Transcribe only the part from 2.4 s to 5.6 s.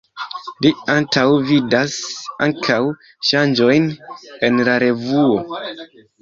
ankaŭ ŝanĝojn en la revuo.